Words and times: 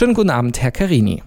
Schönen 0.00 0.14
guten 0.14 0.30
Abend, 0.30 0.62
Herr 0.62 0.70
Carini. 0.70 1.22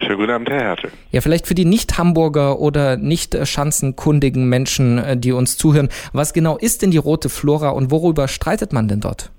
Schönen 0.00 0.16
guten 0.16 0.30
Abend, 0.30 0.48
Herr 0.48 0.60
Härte. 0.62 0.88
Ja, 1.10 1.20
vielleicht 1.20 1.46
für 1.46 1.54
die 1.54 1.66
Nicht-Hamburger 1.66 2.58
oder 2.58 2.96
nicht-schanzenkundigen 2.96 4.48
Menschen, 4.48 4.96
äh, 4.96 5.18
die 5.18 5.32
uns 5.32 5.58
zuhören, 5.58 5.90
was 6.14 6.32
genau 6.32 6.56
ist 6.56 6.80
denn 6.80 6.90
die 6.90 6.96
rote 6.96 7.28
Flora 7.28 7.68
und 7.68 7.90
worüber 7.90 8.26
streitet 8.26 8.72
man 8.72 8.88
denn 8.88 9.00
dort? 9.00 9.30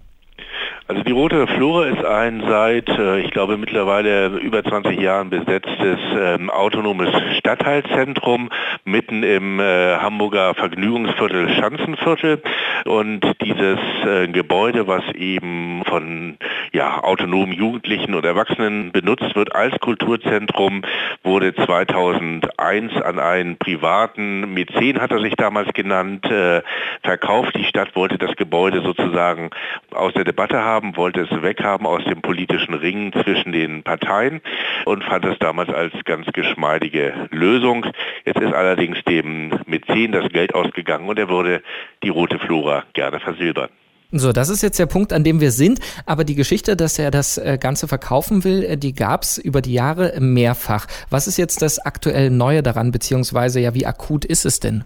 Also 0.87 1.01
die 1.01 1.13
Rote 1.13 1.47
Flora 1.47 1.87
ist 1.87 2.05
ein 2.05 2.43
seit, 2.47 2.87
äh, 2.89 3.19
ich 3.21 3.31
glaube, 3.31 3.57
mittlerweile 3.57 4.27
über 4.27 4.63
20 4.63 4.99
Jahren 4.99 5.31
besetztes 5.31 5.97
ähm, 6.15 6.52
autonomes 6.52 7.10
Stadtteilzentrum 7.40 8.52
mitten 8.83 9.24
im 9.24 9.60
äh, 9.60 9.96
Hamburger 9.97 10.54
Vergnügungsviertel 10.54 11.49
Schanzenviertel. 11.56 12.40
Und 12.86 13.22
dieses 13.42 13.79
äh, 14.06 14.28
Gebäude, 14.28 14.86
was 14.86 15.04
eben 15.15 15.83
von 15.86 16.38
ja, 16.76 17.02
autonomen 17.02 17.53
Jugendlichen 17.53 18.13
und 18.16 18.26
Erwachsenen 18.26 18.91
benutzt 18.91 19.34
wird 19.35 19.55
als 19.55 19.80
Kulturzentrum, 19.80 20.81
wurde 21.23 21.55
2001 21.55 23.01
an 23.01 23.17
einen 23.17 23.57
privaten 23.57 24.53
Mäzen, 24.53 24.99
hat 24.99 25.11
er 25.11 25.21
sich 25.21 25.35
damals 25.35 25.71
genannt, 25.73 26.25
äh, 26.29 26.61
verkauft. 27.01 27.55
Die 27.55 27.63
Stadt 27.63 27.95
wollte 27.95 28.17
das 28.17 28.35
Gebäude 28.35 28.81
sozusagen 28.81 29.51
aus 29.93 30.13
der 30.13 30.25
Debatte 30.25 30.63
haben 30.63 30.98
wollte 30.98 31.21
es 31.21 31.41
weghaben 31.41 31.88
aus 31.88 32.03
dem 32.03 32.21
politischen 32.21 32.73
Ringen 32.73 33.13
zwischen 33.23 33.53
den 33.53 33.84
Parteien 33.84 34.41
und 34.84 35.03
fand 35.03 35.23
es 35.26 35.39
damals 35.39 35.70
als 35.70 35.93
ganz 36.03 36.27
geschmeidige 36.34 37.13
Lösung. 37.31 37.85
Jetzt 38.26 38.41
ist 38.41 38.53
allerdings 38.53 39.01
dem 39.05 39.51
Mäzen 39.65 40.12
das 40.12 40.27
Geld 40.29 40.53
ausgegangen 40.53 41.07
und 41.07 41.17
er 41.17 41.29
würde 41.29 41.63
die 42.03 42.09
rote 42.09 42.37
Flora 42.37 42.84
gerne 42.93 43.21
versilbern. 43.21 43.70
So, 44.17 44.31
das 44.31 44.47
ist 44.47 44.63
jetzt 44.63 44.79
der 44.79 44.85
Punkt, 44.85 45.11
an 45.11 45.25
dem 45.25 45.41
wir 45.41 45.51
sind. 45.51 45.79
Aber 46.05 46.23
die 46.23 46.35
Geschichte, 46.35 46.77
dass 46.77 46.97
er 46.97 47.11
das 47.11 47.37
äh, 47.37 47.57
Ganze 47.59 47.87
verkaufen 47.87 48.45
will, 48.45 48.63
äh, 48.63 48.77
die 48.77 48.93
gab 48.93 49.23
es 49.23 49.37
über 49.37 49.61
die 49.61 49.73
Jahre 49.73 50.19
mehrfach. 50.21 50.87
Was 51.09 51.27
ist 51.27 51.37
jetzt 51.37 51.61
das 51.61 51.79
aktuell 51.79 52.29
Neue 52.29 52.63
daran, 52.63 52.91
beziehungsweise 52.91 53.59
ja, 53.59 53.73
wie 53.73 53.85
akut 53.85 54.23
ist 54.23 54.45
es 54.45 54.62
denn? 54.62 54.85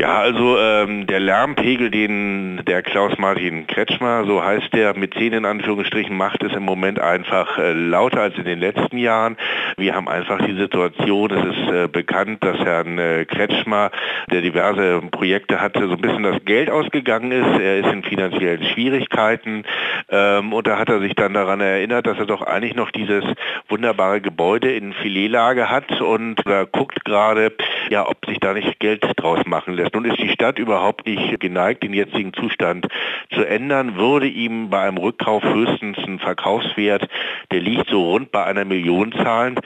Ja, 0.00 0.18
also 0.18 0.58
ähm, 0.58 1.06
der 1.06 1.20
Lärmpegel, 1.20 1.90
den 1.90 2.62
der 2.64 2.80
Klaus-Martin 2.80 3.66
Kretschmer, 3.66 4.24
so 4.24 4.42
heißt 4.42 4.72
der, 4.72 4.96
mit 4.96 5.12
zehn 5.12 5.34
in 5.34 5.44
Anführungsstrichen 5.44 6.16
macht, 6.16 6.42
ist 6.42 6.54
im 6.54 6.62
Moment 6.62 6.98
einfach 6.98 7.58
äh, 7.58 7.74
lauter 7.74 8.22
als 8.22 8.38
in 8.38 8.46
den 8.46 8.60
letzten 8.60 8.96
Jahren. 8.96 9.36
Wir 9.76 9.94
haben 9.94 10.08
einfach 10.08 10.38
die 10.46 10.56
Situation, 10.56 11.30
es 11.32 11.54
ist 11.54 11.70
äh, 11.70 11.86
bekannt, 11.86 12.42
dass 12.42 12.56
Herrn 12.60 12.98
äh, 12.98 13.26
Kretschmer, 13.26 13.90
der 14.32 14.40
diverse 14.40 15.02
Projekte 15.10 15.60
hatte, 15.60 15.86
so 15.86 15.96
ein 15.96 16.00
bisschen 16.00 16.22
das 16.22 16.42
Geld 16.46 16.70
ausgegangen 16.70 17.30
ist. 17.30 17.60
Er 17.60 17.80
ist 17.80 17.92
in 17.92 18.02
finanziellen 18.02 18.64
Schwierigkeiten 18.64 19.64
ähm, 20.08 20.54
und 20.54 20.66
da 20.66 20.78
hat 20.78 20.88
er 20.88 21.00
sich 21.00 21.14
dann 21.14 21.34
daran 21.34 21.60
erinnert, 21.60 22.06
dass 22.06 22.18
er 22.18 22.24
doch 22.24 22.40
eigentlich 22.40 22.74
noch 22.74 22.90
dieses 22.90 23.24
wunderbare 23.68 24.22
Gebäude 24.22 24.72
in 24.72 24.94
Filetlage 24.94 25.68
hat 25.68 26.00
und 26.00 26.36
da 26.46 26.64
guckt 26.64 27.04
gerade, 27.04 27.52
ja, 27.90 28.08
ob 28.08 28.24
sich 28.24 28.38
da 28.38 28.54
nicht 28.54 28.78
Geld 28.78 29.04
draus 29.16 29.44
machen 29.46 29.74
lässt. 29.74 29.94
Nun 29.94 30.04
ist 30.04 30.18
die 30.18 30.28
Stadt 30.28 30.58
überhaupt 30.58 31.06
nicht 31.06 31.40
geneigt, 31.40 31.82
den 31.82 31.92
jetzigen 31.92 32.32
Zustand 32.32 32.86
zu 33.34 33.44
ändern, 33.44 33.96
würde 33.96 34.28
ihm 34.28 34.70
bei 34.70 34.82
einem 34.82 34.96
Rückkauf 34.96 35.42
höchstens 35.42 35.98
ein 35.98 36.20
Verkaufswert, 36.20 37.08
der 37.50 37.60
liegt 37.60 37.90
so 37.90 38.10
rund 38.10 38.30
bei 38.30 38.44
einer 38.44 38.64
Million 38.64 39.12
zahlen. 39.12 39.56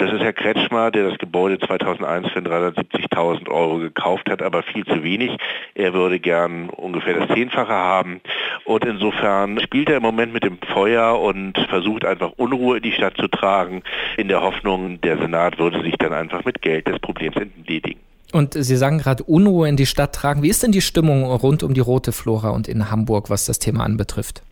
Das 0.00 0.10
ist 0.14 0.22
Herr 0.22 0.32
Kretschmer, 0.32 0.90
der 0.90 1.10
das 1.10 1.18
Gebäude 1.18 1.58
2001 1.58 2.30
für 2.30 2.38
370.000 2.38 3.50
Euro 3.50 3.76
gekauft 3.76 4.30
hat, 4.30 4.40
aber 4.40 4.62
viel 4.62 4.86
zu 4.86 5.04
wenig. 5.04 5.36
Er 5.74 5.92
würde 5.92 6.18
gern 6.18 6.70
ungefähr 6.70 7.20
das 7.20 7.28
Zehnfache 7.28 7.74
haben. 7.74 8.22
Und 8.64 8.82
insofern 8.86 9.60
spielt 9.60 9.90
er 9.90 9.98
im 9.98 10.02
Moment 10.02 10.32
mit 10.32 10.42
dem 10.42 10.56
Feuer 10.72 11.20
und 11.20 11.58
versucht 11.68 12.06
einfach 12.06 12.32
Unruhe 12.38 12.78
in 12.78 12.82
die 12.82 12.92
Stadt 12.92 13.18
zu 13.18 13.28
tragen, 13.28 13.82
in 14.16 14.28
der 14.28 14.40
Hoffnung, 14.40 15.02
der 15.02 15.18
Senat 15.18 15.58
würde 15.58 15.82
sich 15.82 15.96
dann 15.98 16.14
einfach 16.14 16.46
mit 16.46 16.62
Geld 16.62 16.88
des 16.88 16.98
Problems 17.00 17.36
entledigen. 17.36 18.00
Und 18.32 18.54
Sie 18.54 18.76
sagen 18.76 18.96
gerade 18.96 19.22
Unruhe 19.24 19.68
in 19.68 19.76
die 19.76 19.84
Stadt 19.84 20.14
tragen. 20.14 20.42
Wie 20.42 20.48
ist 20.48 20.62
denn 20.62 20.72
die 20.72 20.80
Stimmung 20.80 21.24
rund 21.24 21.62
um 21.62 21.74
die 21.74 21.80
Rote 21.80 22.12
Flora 22.12 22.50
und 22.50 22.68
in 22.68 22.90
Hamburg, 22.90 23.28
was 23.28 23.44
das 23.44 23.58
Thema 23.58 23.84
anbetrifft? 23.84 24.42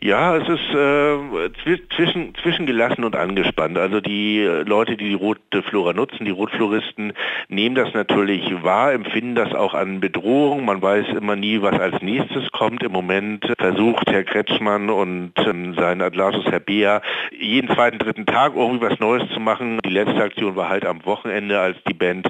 Ja, 0.00 0.36
es 0.36 0.48
ist 0.48 0.74
äh, 0.74 1.76
zwischen, 1.96 2.32
zwischengelassen 2.36 3.02
und 3.02 3.16
angespannt. 3.16 3.76
Also 3.78 4.00
die 4.00 4.38
äh, 4.38 4.62
Leute, 4.62 4.96
die 4.96 5.08
die 5.08 5.14
rote 5.14 5.60
Flora 5.64 5.92
nutzen, 5.92 6.24
die 6.24 6.30
Rotfloristen, 6.30 7.14
nehmen 7.48 7.74
das 7.74 7.92
natürlich 7.94 8.62
wahr, 8.62 8.92
empfinden 8.92 9.34
das 9.34 9.52
auch 9.54 9.74
an 9.74 9.98
Bedrohung. 9.98 10.64
Man 10.64 10.80
weiß 10.80 11.08
immer 11.16 11.34
nie, 11.34 11.62
was 11.62 11.80
als 11.80 12.00
nächstes 12.00 12.48
kommt. 12.52 12.84
Im 12.84 12.92
Moment 12.92 13.52
versucht 13.58 14.08
Herr 14.08 14.22
Kretschmann 14.22 14.88
und 14.88 15.32
ähm, 15.38 15.74
sein 15.74 16.00
Atlasus 16.00 16.44
Herr 16.44 16.60
Beer 16.60 17.02
jeden 17.36 17.68
zweiten, 17.68 17.98
dritten 17.98 18.24
Tag 18.24 18.52
irgendwie 18.54 18.86
was 18.86 19.00
Neues 19.00 19.28
zu 19.34 19.40
machen. 19.40 19.80
Die 19.84 19.90
letzte 19.90 20.22
Aktion 20.22 20.54
war 20.54 20.68
halt 20.68 20.86
am 20.86 21.04
Wochenende, 21.06 21.58
als 21.58 21.76
die 21.88 21.94
Band 21.94 22.28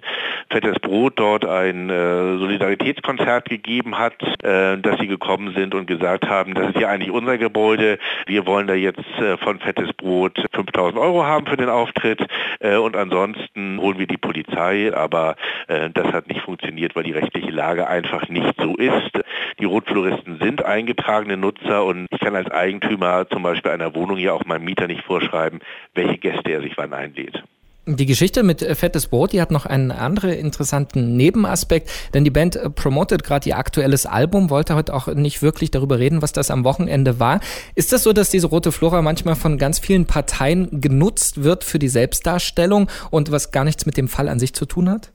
Fettes 0.51 0.79
Brot 0.81 1.19
dort 1.19 1.45
ein 1.45 1.91
äh, 1.91 2.39
Solidaritätskonzert 2.39 3.51
gegeben 3.51 3.99
hat, 3.99 4.15
äh, 4.43 4.79
dass 4.79 4.99
sie 4.99 5.07
gekommen 5.07 5.53
sind 5.55 5.75
und 5.75 5.87
gesagt 5.87 6.27
haben, 6.27 6.55
das 6.55 6.71
ist 6.71 6.81
ja 6.81 6.89
eigentlich 6.89 7.11
unser 7.11 7.37
Gebäude 7.37 7.58
Gebäude. 7.59 7.99
Wir 8.27 8.47
wollen 8.47 8.69
da 8.69 8.75
jetzt 8.75 9.01
äh, 9.19 9.37
von 9.37 9.59
Fettes 9.59 9.93
Brot 9.93 10.39
5000 10.53 10.97
Euro 10.97 11.25
haben 11.25 11.45
für 11.45 11.57
den 11.57 11.69
Auftritt 11.69 12.25
äh, 12.61 12.77
und 12.77 12.97
ansonsten 12.97 13.81
holen 13.81 13.99
wir 13.99 14.07
die 14.07 14.17
Polizei, 14.17 14.95
aber 14.95 15.35
äh, 15.67 15.91
das 15.91 16.13
hat 16.13 16.29
nicht 16.29 16.43
funktioniert, 16.43 16.95
weil 16.95 17.03
die 17.03 17.13
rechtliche 17.13 17.51
Lage 17.51 17.89
einfach 17.89 18.29
nicht 18.29 18.55
so 18.61 18.77
ist. 18.77 19.11
Die 19.59 19.65
Rotfloristen 19.65 20.39
sind 20.41 20.65
eingetragene 20.65 21.37
Nutzer 21.37 21.85
und 21.85 22.07
ich 22.13 22.21
kann 22.21 22.37
als 22.37 22.49
Eigentümer 22.49 23.29
zum 23.29 23.43
Beispiel 23.43 23.73
einer 23.73 23.93
Wohnung 23.93 24.19
ja 24.19 24.35
auch 24.35 24.45
meinem 24.45 24.65
Mieter 24.65 24.87
nicht 24.87 25.03
vorschreiben, 25.03 25.59
welche 25.95 26.19
Gäste 26.19 26.53
er 26.53 26.61
sich 26.61 26.77
wann 26.77 26.93
einlädt. 26.93 27.43
Die 27.91 28.05
Geschichte 28.05 28.43
mit 28.43 28.61
Fettes 28.61 29.07
Brot, 29.07 29.33
die 29.33 29.41
hat 29.41 29.51
noch 29.51 29.65
einen 29.65 29.91
anderen 29.93 30.33
interessanten 30.33 31.17
Nebenaspekt, 31.17 31.89
denn 32.13 32.23
die 32.23 32.31
Band 32.31 32.61
promotet 32.75 33.25
gerade 33.25 33.49
ihr 33.49 33.57
aktuelles 33.57 34.05
Album, 34.05 34.51
wollte 34.51 34.75
heute 34.75 34.93
auch 34.93 35.07
nicht 35.07 35.41
wirklich 35.41 35.71
darüber 35.71 35.99
reden, 35.99 36.21
was 36.21 36.33
das 36.33 36.51
am 36.51 36.65
Wochenende 36.65 37.19
war. 37.19 37.41
Ist 37.77 37.93
das 37.93 38.03
so, 38.03 38.13
dass 38.13 38.29
diese 38.29 38.49
rote 38.49 38.73
Flora 38.73 39.01
manchmal 39.01 39.37
von 39.37 39.57
ganz 39.57 39.79
vielen 39.79 40.05
Parteien 40.05 40.83
genutzt 40.83 41.43
wird 41.43 41.65
für 41.65 41.79
die 41.79 41.89
Selbstdarstellung 41.89 42.91
und 43.11 43.33
was 43.33 43.53
gar 43.53 43.65
nichts 43.65 43.87
mit 43.87 43.97
dem 43.97 44.09
Fall 44.09 44.29
an 44.29 44.39
sich 44.39 44.53
zu 44.53 44.67
tun 44.67 44.91
hat? 44.91 45.11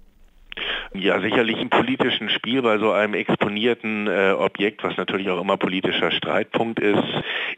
Ja, 0.96 1.20
sicherlich 1.22 1.60
im 1.60 1.72
politischen 1.72 2.30
Spiel 2.30 2.62
bei 2.62 2.78
so 2.78 2.92
einem 2.92 3.16
exponierten 3.16 4.06
äh, 4.08 4.34
Objekt, 4.38 4.84
was 4.84 4.96
natürlich 4.96 5.28
auch 5.30 5.42
immer 5.42 5.58
politischer 5.58 6.12
Streitpunkt 6.12 6.80
ist, 6.80 7.04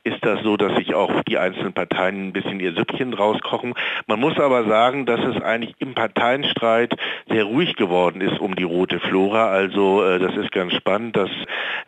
ist 0.06 0.24
das 0.24 0.42
so, 0.42 0.56
dass 0.56 0.74
sich 0.78 0.96
auch 0.96 1.22
die 1.24 1.38
einzelnen 1.38 1.74
Parteien 1.74 2.28
ein 2.28 2.34
bisschen 2.34 2.62
ihr 2.62 2.74
Süppchen 2.74 3.12
draus 3.12 3.42
kochen. 3.42 3.74
Man 4.08 4.22
muss 4.22 4.40
aber 4.40 4.64
sagen, 4.66 5.06
dass 5.06 5.20
es 5.20 5.42
eigentlich 5.42 5.76
im 5.80 5.96
Parteienstreit 5.96 6.96
sehr 7.28 7.44
ruhig 7.44 7.76
geworden 7.76 8.22
ist 8.22 8.40
um 8.40 8.56
die 8.56 8.64
rote 8.64 9.02
Flora. 9.02 9.50
Also 9.50 10.02
äh, 10.06 10.18
das 10.18 10.38
ist 10.38 10.54
ganz 10.54 10.74
spannend, 10.74 11.18
dass 11.18 11.30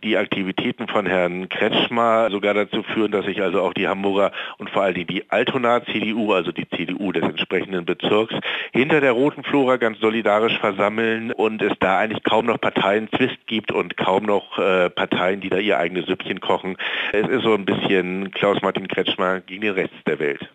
die 0.03 0.17
Aktivitäten 0.17 0.87
von 0.89 1.05
Herrn 1.05 1.47
Kretschmer 1.47 2.29
sogar 2.29 2.55
dazu 2.55 2.83
führen, 2.83 3.11
dass 3.11 3.25
sich 3.25 3.41
also 3.41 3.61
auch 3.61 3.73
die 3.73 3.87
Hamburger 3.87 4.33
und 4.57 4.69
vor 4.69 4.83
allem 4.83 5.07
die 5.07 5.29
Altona 5.29 5.83
CDU, 5.85 6.33
also 6.33 6.51
die 6.51 6.67
CDU 6.67 7.13
des 7.13 7.23
entsprechenden 7.23 7.85
Bezirks, 7.85 8.35
hinter 8.73 8.99
der 8.99 9.13
roten 9.13 9.43
Flora 9.43 9.77
ganz 9.77 9.99
solidarisch 9.99 10.57
versammeln 10.59 11.31
und 11.37 11.61
es 11.61 11.73
da 11.79 11.99
eigentlich 11.99 12.23
kaum 12.23 12.47
noch 12.47 12.59
Parteienzwist 12.59 13.45
gibt 13.45 13.71
und 13.71 13.95
kaum 13.95 14.23
noch 14.23 14.57
äh, 14.57 14.89
Parteien, 14.89 15.39
die 15.39 15.49
da 15.49 15.57
ihr 15.57 15.77
eigenes 15.77 16.07
Süppchen 16.07 16.39
kochen. 16.41 16.77
Es 17.13 17.27
ist 17.27 17.43
so 17.43 17.53
ein 17.53 17.65
bisschen 17.65 18.31
Klaus-Martin 18.31 18.87
Kretschmer 18.87 19.41
gegen 19.41 19.61
den 19.61 19.73
Rest 19.73 19.93
der 20.07 20.19
Welt. 20.19 20.49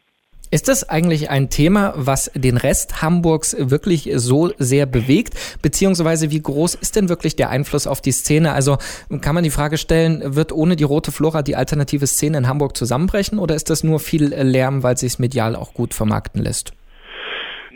Ist 0.50 0.68
das 0.68 0.86
eigentlich 0.86 1.30
ein 1.30 1.48
Thema, 1.48 1.94
was 1.96 2.30
den 2.34 2.58
Rest 2.58 3.00
Hamburgs 3.00 3.56
wirklich 3.58 4.10
so 4.16 4.50
sehr 4.58 4.84
bewegt? 4.84 5.34
Beziehungsweise 5.62 6.30
wie 6.30 6.42
groß 6.42 6.74
ist 6.74 6.96
denn 6.96 7.08
wirklich 7.08 7.36
der 7.36 7.48
Einfluss 7.48 7.86
auf 7.86 8.02
die 8.02 8.12
Szene? 8.12 8.52
Also 8.52 8.76
kann 9.22 9.34
man 9.34 9.44
die 9.44 9.50
Frage 9.50 9.78
stellen, 9.78 10.34
wird 10.34 10.52
ohne 10.52 10.76
die 10.76 10.84
rote 10.84 11.10
Flora 11.10 11.42
die 11.42 11.56
alternative 11.56 12.06
Szene 12.06 12.38
in 12.38 12.48
Hamburg 12.48 12.76
zusammenbrechen 12.76 13.38
oder 13.38 13.54
ist 13.54 13.70
das 13.70 13.82
nur 13.82 13.98
viel 13.98 14.26
Lärm, 14.26 14.82
weil 14.82 14.98
sich 14.98 15.12
es 15.12 15.18
medial 15.18 15.56
auch 15.56 15.72
gut 15.72 15.94
vermarkten 15.94 16.42
lässt? 16.42 16.74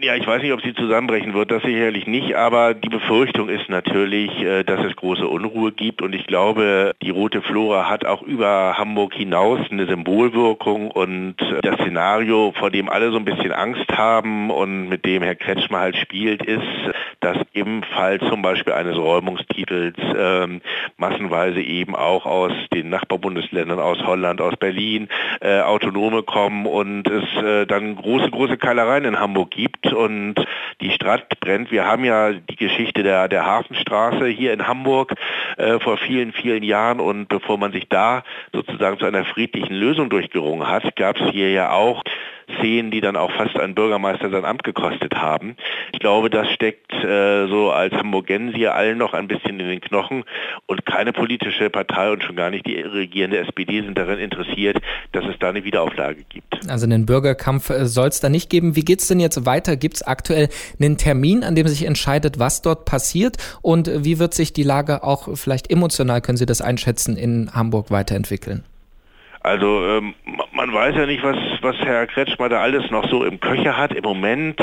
Ja, 0.02 0.14
ich 0.14 0.26
weiß 0.26 0.43
nicht, 0.43 0.52
ob 0.52 0.60
sie 0.60 0.75
zusammenbrechen 0.75 1.32
wird, 1.32 1.50
das 1.50 1.62
sicherlich 1.62 2.06
nicht, 2.06 2.34
aber 2.34 2.75
die 2.75 2.90
Befürchtung 2.90 3.48
ist 3.48 3.70
natürlich, 3.70 4.31
äh, 4.43 4.62
dass 4.62 4.84
es 4.84 4.94
große 4.94 5.26
Unruhe 5.26 5.72
gibt 5.72 6.02
und 6.02 6.14
ich 6.14 6.26
glaube, 6.26 6.94
die 7.00 7.08
rote 7.08 7.40
Flora 7.40 7.88
hat 7.88 8.04
auch 8.04 8.20
über 8.20 8.75
Hamburg 8.76 9.14
hinaus 9.14 9.58
eine 9.70 9.87
Symbolwirkung 9.87 10.90
und 10.90 11.37
das 11.62 11.76
Szenario, 11.76 12.52
vor 12.58 12.70
dem 12.70 12.90
alle 12.90 13.10
so 13.10 13.16
ein 13.16 13.25
bisschen 13.25 13.52
Angst 13.52 13.90
haben 13.96 14.50
und 14.50 14.90
mit 14.90 15.06
dem 15.06 15.22
Herr 15.22 15.34
Kretschmer 15.34 15.78
halt 15.81 15.96
spielt, 15.96 16.44
ist, 16.44 16.62
dass 17.20 17.38
im 17.54 17.82
Fall 17.82 18.20
zum 18.20 18.42
Beispiel 18.42 18.75
eines 18.75 18.96
Räumungstitels 18.96 19.96
ähm, 20.14 20.60
massenweise 20.99 21.62
eben 21.62 21.96
auch 21.96 22.26
aus 22.26 22.52
den 22.75 22.90
Nachbarbundesländern, 22.90 23.78
aus 23.78 24.04
Holland, 24.04 24.42
aus 24.42 24.56
Berlin, 24.56 25.08
äh, 25.40 25.60
Autonome 25.60 26.22
kommen 26.22 26.66
und 26.66 27.08
es 27.08 27.42
äh, 27.42 27.64
dann 27.66 27.96
große, 27.96 28.31
große 28.31 28.58
Keilereien 28.58 29.04
in 29.06 29.19
Hamburg 29.19 29.52
gibt 29.52 29.75
und 29.93 30.34
die 30.81 30.90
Stadt 30.90 31.40
brennt. 31.40 31.70
Wir 31.70 31.87
haben 31.87 32.05
ja 32.05 32.32
die 32.32 32.56
Geschichte 32.56 33.02
der, 33.02 33.28
der 33.28 33.46
Hafenstraße 33.46 34.26
hier 34.26 34.52
in 34.52 34.67
Hamburg 34.67 35.14
äh, 35.56 35.78
vor 35.81 35.96
vielen, 35.96 36.32
vielen 36.32 36.62
Jahren 36.62 37.00
und 37.00 37.28
bevor 37.28 37.58
man 37.58 37.73
sich 37.73 37.88
da 37.88 38.23
sozusagen 38.52 38.99
zu 38.99 39.06
einer 39.06 39.25
friedlichen 39.25 39.75
Lösung 39.75 40.11
durchgerungen 40.11 40.69
hat, 40.69 40.96
gab 40.96 41.20
es 41.20 41.31
hier 41.31 41.50
ja 41.50 41.73
auch 41.73 42.02
Szenen, 42.58 42.90
die 42.90 43.00
dann 43.00 43.16
auch 43.16 43.31
fast 43.32 43.58
einen 43.58 43.75
Bürgermeister 43.75 44.31
sein 44.31 44.44
Amt 44.44 44.62
gekostet 44.62 45.14
haben. 45.16 45.56
Ich 45.93 45.98
glaube, 45.98 46.31
das 46.31 46.48
steckt 46.50 46.93
äh, 46.93 47.46
so 47.48 47.70
als 47.70 47.93
Hamburgensier 47.94 48.75
allen 48.75 48.98
noch 48.98 49.14
ein 49.14 49.28
bisschen 49.28 49.58
in 49.60 49.69
den 49.69 49.81
Knochen 49.81 50.25
und 50.66 50.87
keine 50.87 51.12
politische 51.12 51.70
Partei 51.70 52.10
und 52.10 52.22
schon 52.22 52.37
gar 52.37 52.50
nicht 52.50 52.66
die 52.66 52.81
regierende 52.81 53.38
SPD 53.38 53.82
sind 53.82 53.98
daran 53.98 54.19
interessiert, 54.19 54.78
dass 55.12 55.25
es 55.25 55.38
da 55.38 55.48
eine 55.48 55.64
Wiederauflage 55.64 56.25
gibt. 56.28 56.69
Also 56.69 56.87
einen 56.87 57.06
Bürgerkampf 57.06 57.70
äh, 57.70 57.87
soll 57.87 58.08
es 58.08 58.20
da 58.20 58.28
nicht 58.28 58.50
geben. 58.50 58.76
Wie 58.76 58.84
geht 58.84 59.00
es 59.00 59.08
denn 59.08 59.20
jetzt 59.20 59.44
weiter? 59.44 59.76
Gibt 59.76 59.96
es 59.96 60.02
aktuell 60.02 60.49
einen 60.81 60.96
Termin, 60.99 61.42
an 61.42 61.54
dem 61.54 61.66
sich 61.66 61.84
entscheidet, 61.84 62.38
was 62.38 62.62
dort 62.62 62.84
passiert 62.84 63.37
und 63.62 63.90
wie 64.04 64.19
wird 64.19 64.34
sich 64.34 64.52
die 64.52 64.62
Lage 64.62 65.02
auch 65.02 65.37
vielleicht 65.37 65.70
emotional, 65.70 66.20
können 66.20 66.38
Sie 66.38 66.46
das 66.46 66.60
einschätzen, 66.60 67.16
in 67.16 67.50
Hamburg 67.52 67.90
weiterentwickeln? 67.90 68.64
Also 69.46 69.87
ähm, 69.87 70.14
man 70.50 70.72
weiß 70.75 70.96
ja 70.96 71.06
nicht, 71.06 71.22
was, 71.22 71.37
was 71.60 71.76
Herr 71.76 72.08
Kretschmer 72.08 72.48
da 72.48 72.62
alles 72.62 72.90
noch 72.90 73.08
so 73.08 73.25
im 73.25 73.38
Köcher 73.38 73.76
hat. 73.76 73.94
Im 73.94 74.02
Moment 74.02 74.58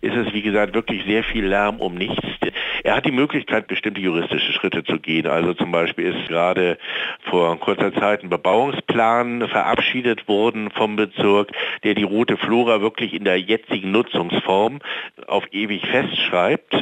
ist 0.00 0.14
es, 0.14 0.32
wie 0.32 0.42
gesagt, 0.42 0.74
wirklich 0.74 1.04
sehr 1.06 1.24
viel 1.24 1.44
Lärm 1.44 1.80
um 1.80 1.96
nichts. 1.96 2.37
Er 2.84 2.96
hat 2.96 3.06
die 3.06 3.12
Möglichkeit, 3.12 3.66
bestimmte 3.66 4.00
juristische 4.00 4.52
Schritte 4.52 4.84
zu 4.84 4.98
gehen. 4.98 5.26
Also 5.26 5.54
zum 5.54 5.72
Beispiel 5.72 6.14
ist 6.14 6.28
gerade 6.28 6.78
vor 7.22 7.58
kurzer 7.58 7.92
Zeit 7.94 8.22
ein 8.22 8.28
Bebauungsplan 8.28 9.48
verabschiedet 9.48 10.28
worden 10.28 10.70
vom 10.70 10.96
Bezirk, 10.96 11.50
der 11.82 11.94
die 11.94 12.04
rote 12.04 12.36
Flora 12.36 12.80
wirklich 12.80 13.14
in 13.14 13.24
der 13.24 13.40
jetzigen 13.40 13.90
Nutzungsform 13.90 14.78
auf 15.26 15.44
ewig 15.52 15.86
festschreibt. 15.86 16.74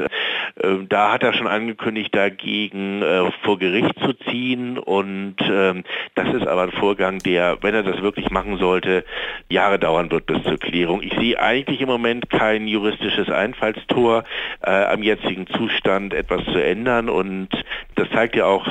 Ähm, 0.62 0.88
da 0.88 1.12
hat 1.12 1.22
er 1.22 1.32
schon 1.32 1.46
angekündigt, 1.46 2.14
dagegen 2.14 3.02
äh, 3.02 3.31
vor 3.42 3.58
Gericht 3.58 3.99
zu 4.00 4.12
ziehen 4.31 4.78
und 4.78 5.37
ähm, 5.40 5.84
das 6.14 6.32
ist 6.34 6.46
aber 6.46 6.62
ein 6.62 6.72
Vorgang, 6.72 7.19
der, 7.19 7.58
wenn 7.62 7.75
er 7.75 7.82
das 7.82 8.02
wirklich 8.02 8.31
machen 8.31 8.58
sollte, 8.58 9.04
Jahre 9.49 9.78
dauern 9.78 10.10
wird 10.10 10.26
bis 10.26 10.42
zur 10.42 10.58
Klärung. 10.58 11.02
Ich 11.02 11.14
sehe 11.14 11.40
eigentlich 11.40 11.81
im 11.81 11.88
Moment 11.88 12.31
kein 12.31 12.66
juristisches 12.66 13.28
Einfallstor 13.31 14.25
äh, 14.62 14.70
am 14.70 15.02
jetzigen 15.02 15.46
Zustand 15.46 15.86
etwas 15.87 16.44
zu 16.44 16.62
ändern 16.62 17.09
und 17.09 17.49
das 17.94 18.11
zeigt 18.11 18.37
ja 18.37 18.47
auch 18.47 18.67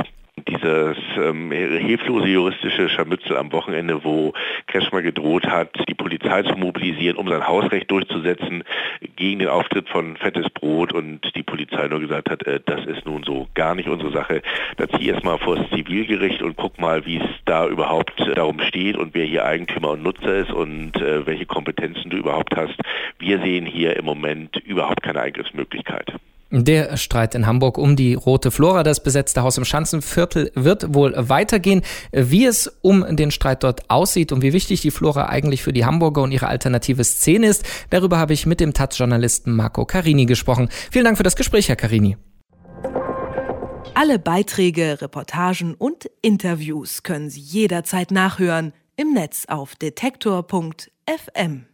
dieses 0.47 0.97
ähm, 1.17 1.51
hilflose 1.51 2.27
juristische 2.27 2.89
Scharmützel 2.89 3.37
am 3.37 3.51
Wochenende, 3.51 4.03
wo 4.03 4.33
Kretschmer 4.67 5.01
gedroht 5.01 5.45
hat, 5.47 5.69
die 5.87 5.95
Polizei 5.95 6.43
zu 6.43 6.55
mobilisieren, 6.55 7.17
um 7.17 7.27
sein 7.27 7.47
Hausrecht 7.47 7.89
durchzusetzen 7.89 8.63
gegen 9.15 9.39
den 9.39 9.47
Auftritt 9.47 9.89
von 9.89 10.17
Fettes 10.17 10.49
Brot 10.49 10.93
und 10.93 11.21
die 11.35 11.43
Polizei 11.43 11.87
nur 11.87 11.99
gesagt 11.99 12.29
hat, 12.29 12.45
äh, 12.45 12.59
das 12.65 12.85
ist 12.85 13.05
nun 13.05 13.23
so 13.23 13.47
gar 13.53 13.75
nicht 13.75 13.89
unsere 13.89 14.11
Sache. 14.11 14.41
Da 14.77 14.87
zieh 14.89 15.07
erstmal 15.07 15.39
vor 15.39 15.55
das 15.55 15.69
Zivilgericht 15.69 16.41
und 16.41 16.57
guck 16.57 16.79
mal, 16.79 17.05
wie 17.05 17.17
es 17.17 17.29
da 17.45 17.67
überhaupt 17.67 18.19
äh, 18.19 18.35
darum 18.35 18.59
steht 18.59 18.97
und 18.97 19.15
wer 19.15 19.25
hier 19.25 19.45
Eigentümer 19.45 19.91
und 19.91 20.03
Nutzer 20.03 20.35
ist 20.35 20.51
und 20.51 20.95
äh, 20.97 21.25
welche 21.25 21.45
Kompetenzen 21.45 22.09
du 22.09 22.17
überhaupt 22.17 22.55
hast. 22.55 22.75
Wir 23.19 23.39
sehen 23.39 23.65
hier 23.65 23.95
im 23.95 24.05
Moment 24.05 24.57
überhaupt 24.57 25.01
keine 25.01 25.21
Eingriffsmöglichkeit. 25.21 26.13
Der 26.51 26.95
Streit 26.97 27.33
in 27.33 27.47
Hamburg 27.47 27.77
um 27.77 27.95
die 27.95 28.13
Rote 28.13 28.51
Flora, 28.51 28.83
das 28.83 29.01
besetzte 29.01 29.41
Haus 29.41 29.57
im 29.57 29.65
Schanzenviertel, 29.65 30.51
wird 30.53 30.93
wohl 30.93 31.13
weitergehen. 31.17 31.81
Wie 32.11 32.45
es 32.45 32.71
um 32.81 33.15
den 33.15 33.31
Streit 33.31 33.63
dort 33.63 33.89
aussieht 33.89 34.31
und 34.31 34.43
wie 34.43 34.53
wichtig 34.53 34.81
die 34.81 34.91
Flora 34.91 35.27
eigentlich 35.27 35.63
für 35.63 35.73
die 35.73 35.85
Hamburger 35.85 36.21
und 36.21 36.31
ihre 36.31 36.47
alternative 36.47 37.03
Szene 37.03 37.47
ist, 37.47 37.63
darüber 37.89 38.19
habe 38.19 38.33
ich 38.33 38.45
mit 38.45 38.59
dem 38.59 38.73
Taz-Journalisten 38.73 39.53
Marco 39.53 39.85
Carini 39.85 40.25
gesprochen. 40.25 40.69
Vielen 40.91 41.05
Dank 41.05 41.17
für 41.17 41.23
das 41.23 41.35
Gespräch, 41.35 41.67
Herr 41.67 41.75
Carini. 41.75 42.15
Alle 43.95 44.19
Beiträge, 44.19 45.01
Reportagen 45.01 45.73
und 45.73 46.09
Interviews 46.21 47.01
können 47.03 47.29
Sie 47.29 47.39
jederzeit 47.39 48.11
nachhören 48.11 48.73
im 48.97 49.13
Netz 49.13 49.45
auf 49.47 49.75
detektor.fm. 49.75 51.65